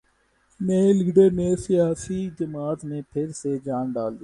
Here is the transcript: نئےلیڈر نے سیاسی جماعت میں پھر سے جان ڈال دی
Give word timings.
نئےلیڈر 0.59 1.29
نے 1.31 1.55
سیاسی 1.57 2.29
جماعت 2.39 2.85
میں 2.85 3.01
پھر 3.11 3.31
سے 3.31 3.57
جان 3.65 3.91
ڈال 3.91 4.13
دی 4.13 4.19